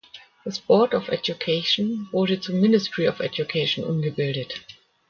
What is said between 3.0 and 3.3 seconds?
of